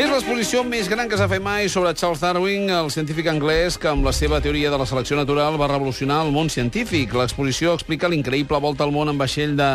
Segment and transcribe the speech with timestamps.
[0.00, 3.90] És l'exposició més gran que s'ha fet mai sobre Charles Darwin, el científic anglès que
[3.90, 7.12] amb la seva teoria de la selecció natural va revolucionar el món científic.
[7.12, 9.66] L'exposició explica l'increïble volta al món en vaixell de...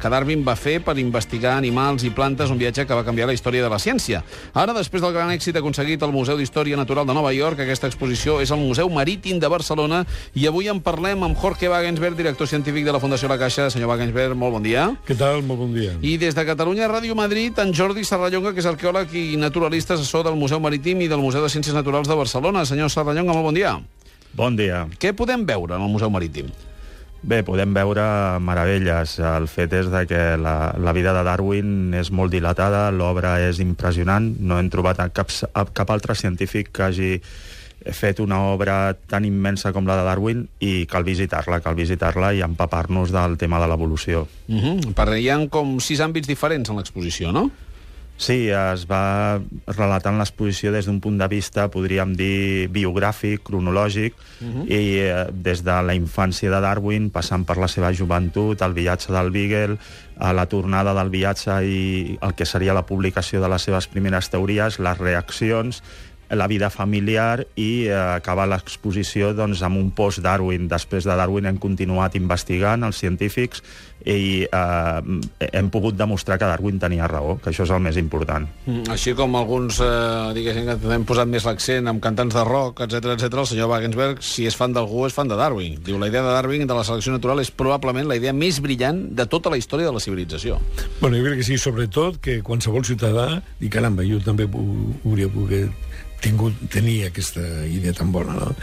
[0.00, 3.34] que Darwin va fer per investigar animals i plantes, un viatge que va canviar la
[3.36, 4.22] història de la ciència.
[4.54, 8.38] Ara, després del gran èxit aconseguit al Museu d'Història Natural de Nova York, aquesta exposició
[8.40, 10.00] és al Museu Marítim de Barcelona
[10.32, 13.68] i avui en parlem amb Jorge Wagensberg, director científic de la Fundació La Caixa.
[13.68, 14.88] Senyor Wagensberg, molt bon dia.
[15.04, 15.44] Què tal?
[15.44, 15.92] Molt bon dia.
[16.00, 20.24] I des de Catalunya Ràdio Madrid, en Jordi Serrallonga, que és arqueòleg i naturalista, assessor
[20.24, 22.64] del Museu Marítim i del Museu de Ciències Naturals de Barcelona.
[22.64, 23.78] Senyor Serrallonga, molt bon dia.
[24.34, 24.86] Bon dia.
[24.98, 26.50] Què podem veure en el Museu Marítim?
[27.22, 29.18] Bé, podem veure meravelles.
[29.18, 33.58] El fet és de que la, la vida de Darwin és molt dilatada, l'obra és
[33.58, 34.36] impressionant.
[34.38, 35.32] No hem trobat cap,
[35.74, 37.12] cap altre científic que hagi
[37.94, 42.42] fet una obra tan immensa com la de Darwin i cal visitar-la, cal visitar-la i
[42.44, 44.26] empapar-nos del tema de l'evolució.
[44.48, 44.94] Uh -huh.
[44.94, 47.50] Per, hi ha com sis àmbits diferents en l'exposició, no?
[48.18, 49.38] Sí, es va
[49.70, 54.64] relatant l'exposició des d'un punt de vista, podríem dir, biogràfic, cronològic, uh -huh.
[54.66, 59.12] i eh, des de la infància de Darwin, passant per la seva joventut, el viatge
[59.12, 59.78] del Beagle,
[60.18, 64.30] a la tornada del viatge i el que seria la publicació de les seves primeres
[64.30, 65.82] teories, les reaccions,
[66.30, 70.68] la vida familiar i eh, acabar l'exposició doncs, amb un post-Darwin.
[70.68, 73.62] Després de Darwin hem continuat investigant, els científics,
[74.06, 78.46] i eh, hem pogut demostrar que Darwin tenia raó, que això és el més important.
[78.66, 82.84] Mm, així com alguns, eh, diguéssim, que hem posat més l'accent amb cantants de rock,
[82.86, 83.40] etc etc.
[83.42, 85.80] el senyor Wagensberg, si és fan d'algú, és fan de Darwin.
[85.84, 89.08] Diu, la idea de Darwin de la selecció natural és probablement la idea més brillant
[89.16, 90.60] de tota la història de la civilització.
[91.00, 95.10] Bueno, jo crec que sí, sobretot que qualsevol ciutadà, i caramba, jo també ho, ho
[95.10, 95.48] hauria pogut
[96.22, 98.54] tingut, tenia aquesta idea tan bona, no?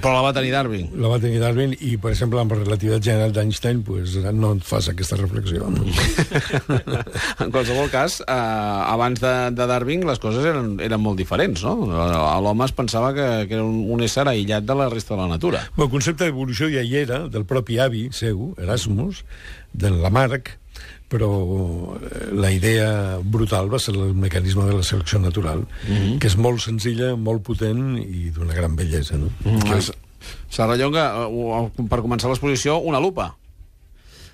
[0.00, 0.86] Però la va tenir Darwin.
[0.96, 4.64] La va tenir Darwin i, per exemple, amb la relativitat general d'Einstein pues, no et
[4.64, 5.68] fas aquesta reflexió.
[5.68, 5.84] No?
[7.44, 8.36] en qualsevol cas, eh,
[8.94, 11.90] abans de, de Darwin les coses eren, eren molt diferents, no?
[12.40, 15.28] L'home es pensava que, que era un, un ésser aïllat de la resta de la
[15.34, 15.66] natura.
[15.76, 19.24] Bé, el concepte d'evolució ja hi era, del propi avi seu, Erasmus,
[19.76, 20.56] de Lamarck,
[21.10, 26.18] però eh, la idea brutal va ser el mecanisme de la selecció natural, mm -hmm.
[26.18, 29.16] que és molt senzilla, molt potent i d'una gran bellesa.
[29.16, 29.26] No?
[29.44, 29.62] Mm -hmm.
[29.62, 29.92] que és...
[30.50, 33.34] Serrallonga, eh, per començar l'exposició, una lupa.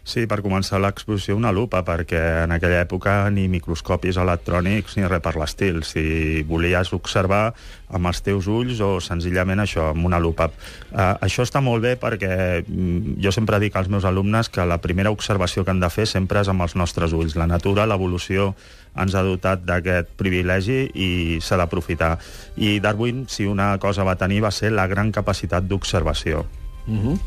[0.06, 5.22] Sí, per començar l'exposició una lupa, perquè en aquella època ni microscopis electrònics ni res
[5.24, 5.80] per l'estil.
[5.82, 7.48] Si volies observar
[7.90, 10.46] amb els teus ulls o senzillament això, amb una lupa.
[10.92, 14.78] Uh, això està molt bé perquè mm, jo sempre dic als meus alumnes que la
[14.78, 17.34] primera observació que han de fer sempre és amb els nostres ulls.
[17.34, 18.52] La natura, l'evolució
[18.94, 21.08] ens ha dotat d'aquest privilegi i
[21.42, 22.12] s'ha d'aprofitar.
[22.62, 26.44] I Darwin, si una cosa va tenir, va ser la gran capacitat d'observació.
[26.86, 27.18] Uh -huh.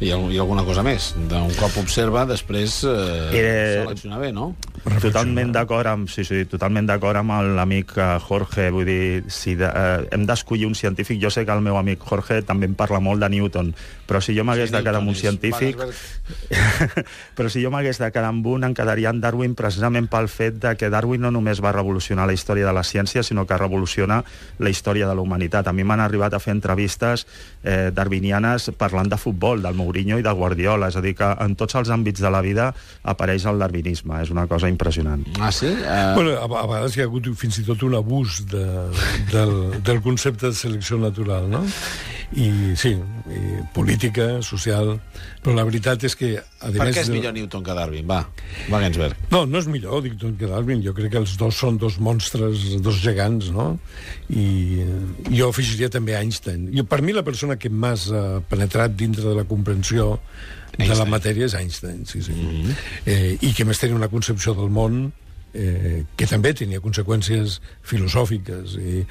[0.00, 1.14] I, I alguna cosa més.
[1.16, 4.54] D'un cop observa, després eh, eh, seleccionar bé, no?
[4.86, 8.68] Totalment d'acord amb, sí, sí, totalment d'acord amb l'amic eh, Jorge.
[8.70, 12.04] Vull dir, si de, eh, hem d'escollir un científic, jo sé que el meu amic
[12.06, 13.72] Jorge també em parla molt de Newton,
[14.06, 15.82] però si jo m'hagués sí, de quedar amb un científic...
[17.36, 20.60] però si jo m'hagués de quedar amb un, em quedaria en Darwin precisament pel fet
[20.62, 24.22] de que Darwin no només va revolucionar la història de la ciència, sinó que revoluciona
[24.62, 25.66] la història de la humanitat.
[25.66, 27.26] A mi m'han arribat a fer entrevistes
[27.62, 31.58] eh, darwinianes parlant de futbol, del Mourinho i del Guardiola, és a dir, que en
[31.58, 32.70] tots els àmbits de la vida
[33.02, 35.24] apareix el darwinisme, és una cosa impressionant.
[35.40, 35.72] Ah, sí?
[35.72, 36.12] Uh...
[36.18, 38.66] Bueno, a, a vegades hi ha hagut fins i tot un abús de,
[39.32, 41.64] del, del concepte de selecció natural, no?
[42.34, 42.90] I sí,
[43.30, 43.40] i
[43.74, 44.96] política, social,
[45.44, 46.32] però la veritat és que...
[46.36, 48.06] A per què és millor Newton que Darwin?
[48.10, 48.24] Va,
[48.72, 49.28] Wagensberg.
[49.30, 52.64] No, no és millor Newton que Darwin, jo crec que els dos són dos monstres,
[52.82, 53.68] dos gegants, no?
[54.34, 54.82] I
[55.30, 56.66] jo afegiria també Einstein.
[56.74, 58.08] Jo, per mi la persona que m'has
[58.50, 60.90] penetrat dintre de la comprensió Einstein.
[60.90, 62.32] de la matèria és Einstein, sí, sí.
[62.32, 62.74] Mm -hmm.
[63.06, 65.12] eh, I que més tenia una concepció del món
[65.54, 69.06] eh, que també tenia conseqüències filosòfiques i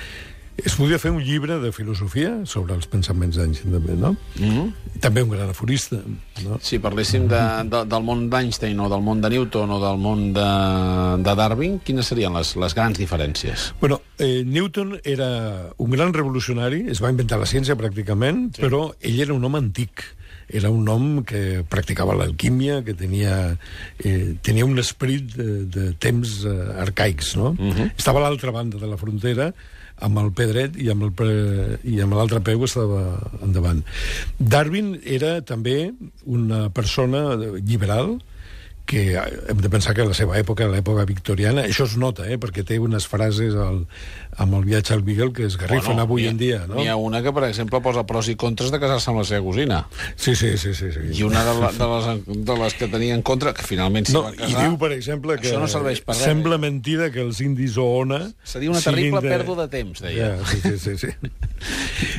[0.57, 4.16] es podria fer un llibre de filosofia sobre els pensaments d'Einstein, també, no?
[4.39, 4.99] Mm -hmm.
[5.01, 5.97] També un gran aforista.
[6.43, 6.59] No?
[6.61, 10.33] Si parléssim de, de, del món d'Einstein o del món de Newton o del món
[10.33, 13.73] de, de Darwin, quines serien les, les grans diferències?
[13.81, 18.61] Bueno, eh, Newton era un gran revolucionari, es va inventar la ciència pràcticament, sí.
[18.61, 20.16] però ell era un home antic
[20.47, 23.57] era un home que practicava l'alquímia, que tenia,
[24.03, 27.55] eh, tenia un esperit de, de temps eh, arcaics, no?
[27.57, 27.72] Uh mhm.
[27.72, 27.91] -huh.
[27.97, 29.53] Estava a l'altra banda de la frontera,
[30.03, 31.31] amb el peu dret i amb el pre...
[31.87, 33.03] i amb l'altre peu estava
[33.45, 33.83] endavant.
[34.39, 35.93] Darwin era també
[36.25, 38.17] una persona liberal
[38.85, 42.28] que hem de pensar que a la seva època, a l'època victoriana, això es nota,
[42.29, 43.84] eh, perquè té unes frases al,
[44.37, 46.61] amb el viatge al Beagle que es garrifen bueno, avui ha, en dia.
[46.67, 46.78] No?
[46.78, 49.43] N'hi ha una que, per exemple, posa pros i contres de casar-se amb la seva
[49.46, 49.82] cosina.
[50.16, 50.73] Sí, sí, sí.
[50.78, 51.05] sí, sí.
[51.17, 54.17] I una de, la, de, les, de les que tenia en contra, que finalment s'hi
[54.17, 54.52] no, va casar...
[54.52, 56.26] I diu, per exemple, que no serveix per res.
[56.28, 58.22] sembla mentida que els indis o ona...
[58.46, 59.34] Seria una terrible de...
[59.34, 60.35] pèrdua de temps, deia.
[60.35, 60.97] Ja, sí, sí, sí.
[61.08, 61.34] sí.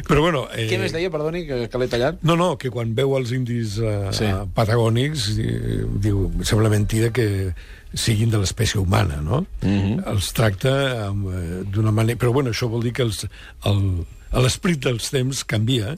[0.09, 0.47] Però bueno...
[0.57, 0.71] Eh...
[0.71, 2.21] Què més deia, perdoni, que, que l'he tallat?
[2.25, 4.29] No, no, que quan veu els indis eh, sí.
[4.57, 6.23] patagònics, eh, diu,
[6.56, 7.53] sembla mentida que
[7.97, 9.44] siguin de l'espècie humana, no?
[9.62, 9.97] Uh Mhm.
[10.00, 10.11] -huh.
[10.12, 12.19] Els tracta eh, d'una manera...
[12.19, 13.26] Però, bueno, això vol dir que els,
[13.64, 15.97] el, l'esperit dels temps canvia.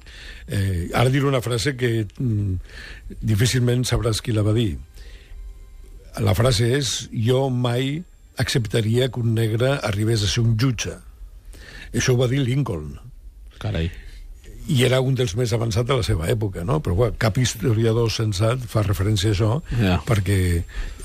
[0.48, 2.54] Eh, ara diré una frase que mm,
[3.20, 4.78] difícilment sabràs qui la va dir.
[6.20, 8.02] La frase és jo mai
[8.36, 10.94] acceptaria que un negre arribés a ser un jutge.
[11.92, 12.98] Això ho va dir Lincoln
[13.58, 13.90] Carai.
[14.68, 16.78] I era un dels més avançats de la seva època, no?
[16.84, 19.50] Però bueno, cap historiador sensat fa referència a això
[19.80, 19.98] Ja.
[20.06, 20.38] perquè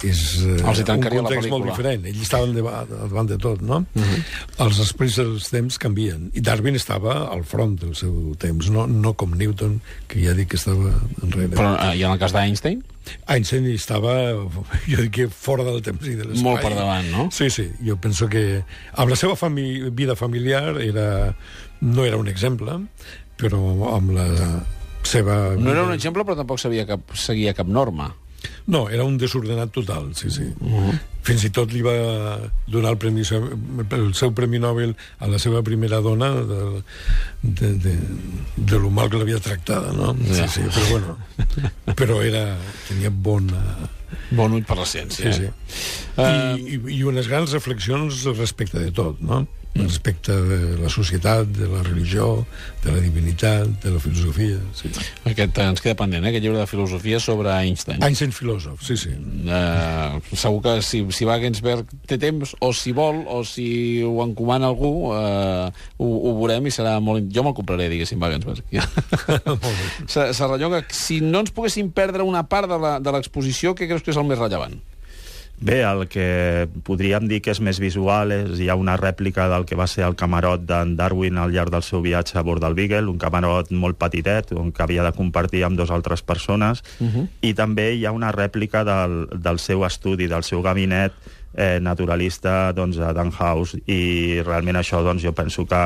[0.04, 2.06] és eh, un context molt diferent.
[2.10, 3.86] Ells estaven davant, davant de tot, no?
[3.95, 4.24] Uh -huh.
[4.65, 6.30] Els esperits dels temps canvien.
[6.33, 10.50] I Darwin estava al front del seu temps, no, no com Newton, que ja dic
[10.50, 11.56] que estava enrere.
[11.56, 12.83] Però eh, i en el cas d'Einstein?
[13.27, 14.13] Einstein estava,
[14.92, 16.44] jo dic que fora del temps i de l'espai.
[16.44, 17.30] Molt per davant, no?
[17.31, 18.63] Sí, sí, jo penso que
[18.94, 21.36] amb la seva fami vida familiar era,
[21.81, 22.80] no era un exemple,
[23.38, 23.59] però
[23.95, 24.27] amb la
[25.03, 25.56] seva...
[25.59, 28.12] No era un exemple, però tampoc sabia cap, seguia cap norma.
[28.68, 30.44] No, era un desordenat total, sí, sí.
[30.59, 30.89] Uh Mhm.
[30.89, 31.00] -huh.
[31.24, 31.94] Fins i tot li va
[32.68, 36.81] donar el, premi, el seu Premi Nobel a la seva primera dona de,
[37.41, 37.97] de, de,
[38.57, 40.13] de lo mal que l'havia tractada, no?
[40.27, 40.47] Ja.
[40.50, 41.18] Sí, sí, però bueno,
[41.95, 42.57] però era,
[42.89, 43.63] tenia bona...
[44.31, 45.31] Bon ull per la ciència.
[45.31, 45.50] Sí, sí.
[46.18, 49.47] Eh, I, i, I unes grans reflexions respecte de tot, no?
[49.73, 52.45] Respecte de la societat, de la religió,
[52.83, 54.91] de la divinitat, de la filosofia, sí.
[55.25, 57.97] Aquest ens queda pendent, eh, aquest llibre de filosofia sobre Einstein.
[58.05, 59.09] Einstein filòsof, sí, sí.
[59.49, 63.65] Uh, segur que si, si Wagensberg té temps, o si vol, o si
[64.05, 67.25] ho encomana algú, uh, ho, ho veurem i serà molt...
[67.33, 68.61] Jo me'l compraré, diguéssim, Wagensberg.
[70.07, 74.11] Serrallonga, si no ens poguéssim perdre una part de la- de l'exposició, què creus que
[74.13, 74.77] és el més rellevant?
[75.63, 79.63] Bé, el que podríem dir que és més visual és hi ha una rèplica del
[79.63, 82.75] que va ser el camarot d'en Darwin al llarg del seu viatge a bord del
[82.75, 87.07] Beagle, un camarot molt petitet, on que havia de compartir amb dues altres persones, uh
[87.07, 87.27] -huh.
[87.42, 91.13] i també hi ha una rèplica del, del seu estudi, del seu gabinet
[91.53, 95.81] eh, naturalista doncs, a Dunhouse, i realment això doncs, jo penso que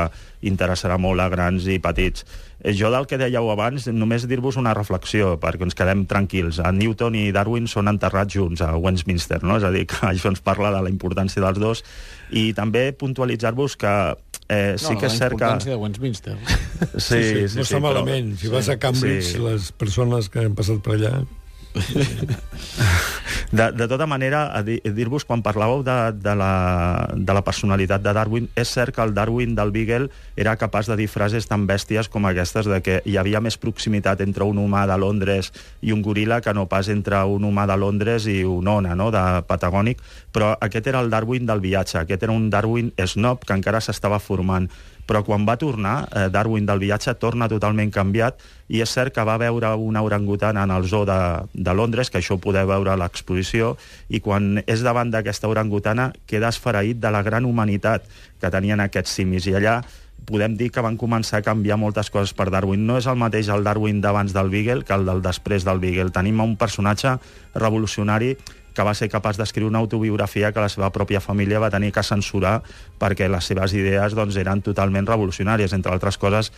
[0.48, 2.26] interessarà molt a grans i petits.
[2.62, 6.60] Eh, Jo del que dèieu abans, només dir-vos una reflexió, perquè ens quedem tranquils.
[6.60, 9.58] A Newton i Darwin són enterrats junts a Westminster, no?
[9.58, 11.84] és a dir, que això ens parla de la importància dels dos.
[12.32, 13.94] I també puntualitzar-vos que
[14.50, 15.54] eh, sí no, que és cert que...
[15.66, 16.38] de Westminster.
[17.02, 18.36] Sí, no està malament.
[18.38, 19.42] Si vas a Cambridge, sí.
[19.42, 21.14] les persones que han passat per allà...
[23.50, 28.04] De, de tota manera, a di- dir-vos, quan parlàveu de, de, la, de la personalitat
[28.04, 31.64] de Darwin, és cert que el Darwin del Beagle era capaç de dir frases tan
[31.70, 35.96] bèsties com aquestes de que hi havia més proximitat entre un humà de Londres i
[35.96, 39.24] un goril·la que no pas entre un humà de Londres i un ona, no?, de
[39.48, 40.04] patagònic,
[40.36, 44.20] però aquest era el Darwin del viatge, aquest era un Darwin snob que encara s'estava
[44.20, 44.68] formant
[45.08, 49.24] però quan va tornar, eh, Darwin del viatge torna totalment canviat i és cert que
[49.24, 51.20] va veure una orangutana en el zoo de,
[51.54, 53.78] de Londres, que això ho podeu veure a l'exposició,
[54.10, 58.04] i quan és davant d'aquesta orangutana queda esfereït de la gran humanitat
[58.42, 59.80] que tenien aquests simis, i allà
[60.28, 62.84] podem dir que van començar a canviar moltes coses per Darwin.
[62.88, 66.12] No és el mateix el Darwin d'abans del Beagle que el del després del Beagle.
[66.12, 67.16] Tenim un personatge
[67.56, 68.36] revolucionari
[68.78, 72.06] que va ser capaç d'escriure una autobiografia que la seva pròpia família va tenir que
[72.06, 72.60] censurar
[73.02, 75.74] perquè les seves idees doncs, eren totalment revolucionàries.
[75.74, 76.52] Entre altres coses,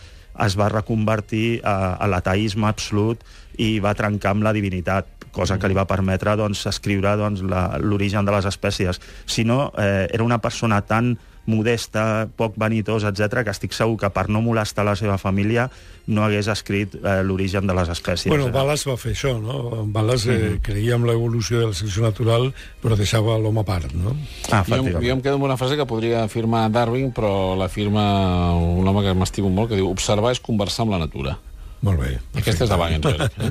[0.44, 3.24] es va reconvertir a, a l'ateisme absolut
[3.58, 7.42] i va trencar amb la divinitat cosa que li va permetre doncs, escriure doncs,
[7.80, 9.00] l'origen de les espècies.
[9.26, 11.14] Si no, eh, era una persona tan
[11.46, 15.68] modesta, poc vanitós, etc, que estic segur que per no molestar la seva família
[16.10, 18.30] no hagués escrit eh, l'origen de les espècies.
[18.30, 19.84] Bueno, Eh, Balas va fer això, no?
[19.86, 22.50] Balas eh, creia en l'evolució de la selecció natural,
[22.82, 24.16] però deixava l'home a part, no?
[24.50, 28.54] Ah, Jo, jo em quedo amb una frase que podria afirmar Darwin, però la firma
[28.56, 31.38] un home que m'estimo molt, que diu observar és conversar amb la natura.
[31.80, 32.10] Molt bé.
[32.36, 33.36] Aquesta és de Wagensberg.
[33.40, 33.50] Eh?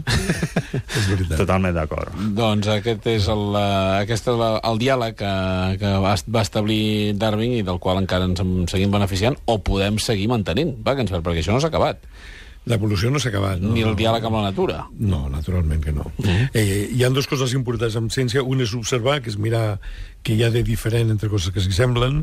[1.00, 1.38] És veritat.
[1.40, 2.14] Totalment d'acord.
[2.38, 5.32] doncs aquest és el, eh, aquest és la, el diàleg que,
[5.82, 9.58] que va, est- va establir Darwin i del qual encara ens en seguim beneficiant o
[9.66, 12.06] podem seguir mantenint, Wagensberg, perquè això no s'ha acabat.
[12.70, 13.62] L'evolució no s'ha acabat.
[13.64, 13.72] No?
[13.74, 14.84] Ni el diàleg amb la natura.
[15.00, 16.06] No, naturalment que no.
[16.54, 18.44] Eh, hi ha dues coses importants en ciència.
[18.46, 19.80] Un és observar, que és mirar
[20.30, 22.22] què hi ha de diferent entre coses que s'hi semblen,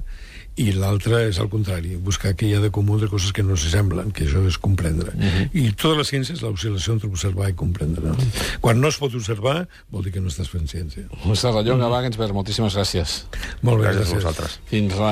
[0.57, 3.59] i l'altre és al contrari, buscar què hi ha de comú entre coses que no
[3.61, 5.13] s'hi semblen, que això és comprendre.
[5.53, 8.15] I tota la ciència és l'oscil·lació entre observar i comprendre.
[8.15, 8.29] No?
[8.65, 11.05] Quan no es pot observar, vol dir que no estàs fent ciència.
[11.37, 11.93] Serrallonga, mm.
[11.93, 13.19] Wagensberg, moltíssimes gràcies.
[13.61, 14.17] Molt bé, Gràcies a gràcies.
[14.23, 14.57] vosaltres.
[14.73, 15.05] Fins la